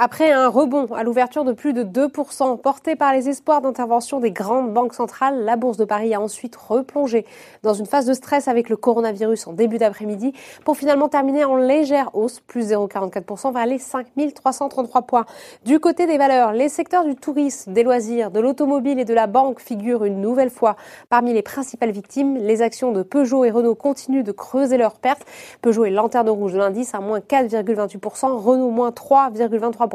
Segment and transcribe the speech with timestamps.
[0.00, 4.30] Après un rebond à l'ouverture de plus de 2%, porté par les espoirs d'intervention des
[4.30, 7.26] grandes banques centrales, la Bourse de Paris a ensuite replongé
[7.64, 10.34] dans une phase de stress avec le coronavirus en début d'après-midi
[10.64, 15.24] pour finalement terminer en légère hausse, plus 0,44% vers les 5333 points.
[15.64, 19.26] Du côté des valeurs, les secteurs du tourisme, des loisirs, de l'automobile et de la
[19.26, 20.76] banque figurent une nouvelle fois
[21.08, 22.36] parmi les principales victimes.
[22.36, 25.26] Les actions de Peugeot et Renault continuent de creuser leurs pertes.
[25.60, 29.87] Peugeot est lanterne rouge de l'indice à moins 4,28%, Renault moins 3,23%.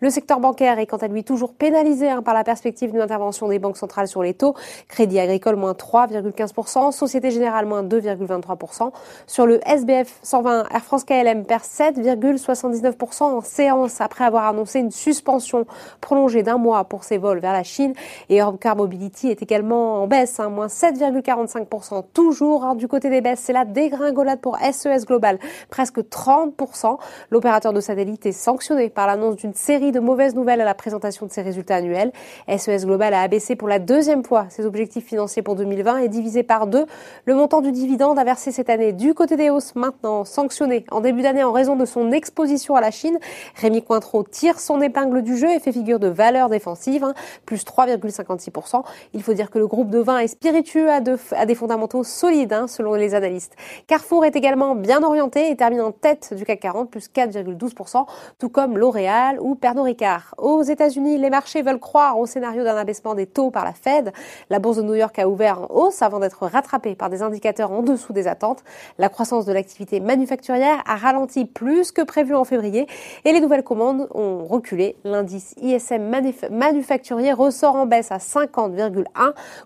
[0.00, 3.48] Le secteur bancaire est quant à lui toujours pénalisé hein, par la perspective d'une intervention
[3.48, 4.54] des banques centrales sur les taux.
[4.88, 8.92] Crédit agricole moins 3,15%, Société Générale moins 2,23%.
[9.26, 14.90] Sur le SBF 120, Air France KLM perd 7,79% en séance après avoir annoncé une
[14.90, 15.66] suspension
[16.00, 17.94] prolongée d'un mois pour ses vols vers la Chine.
[18.28, 22.04] Et Europcar Mobility est également en baisse, hein, moins 7,45%.
[22.12, 25.38] Toujours hein, du côté des baisses, c'est la dégringolade pour SES e Global,
[25.70, 26.98] presque 30%.
[27.30, 31.26] L'opérateur de satellite est sanctionné par la d'une série de mauvaises nouvelles à la présentation
[31.26, 32.12] de ses résultats annuels.
[32.48, 36.08] SES e Global a abaissé pour la deuxième fois ses objectifs financiers pour 2020 et
[36.08, 36.86] divisé par deux
[37.26, 38.92] le montant du dividende à verser cette année.
[38.92, 42.80] Du côté des hausses, maintenant sanctionné en début d'année en raison de son exposition à
[42.80, 43.18] la Chine,
[43.56, 47.64] Rémi Cointreau tire son épingle du jeu et fait figure de valeur défensive, hein, plus
[47.64, 48.82] 3,56%.
[49.12, 52.66] Il faut dire que le groupe de vin et spiritueux a, des fondamentaux solides hein,
[52.66, 53.54] selon les analystes.
[53.86, 58.06] Carrefour est également bien orienté et termine en tête du CAC 40, plus 4,12%,
[58.38, 59.09] tout comme L'Oréal
[59.40, 60.34] ou Pernod Ricard.
[60.38, 64.12] Aux États-Unis, les marchés veulent croire au scénario d'un abaissement des taux par la Fed.
[64.50, 67.72] La bourse de New York a ouvert en hausse avant d'être rattrapée par des indicateurs
[67.72, 68.62] en dessous des attentes.
[68.98, 72.86] La croissance de l'activité manufacturière a ralenti plus que prévu en février
[73.24, 74.96] et les nouvelles commandes ont reculé.
[75.04, 76.10] L'indice ISM
[76.50, 79.04] manufacturier ressort en baisse à 50,1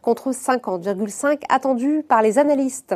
[0.03, 2.95] contre 50,5 attendu par les analystes.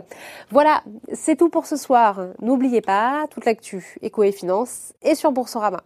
[0.50, 0.82] Voilà,
[1.12, 2.28] c'est tout pour ce soir.
[2.41, 5.82] N'oubliez pas toute l'actu éco et finance et sur Boursorama.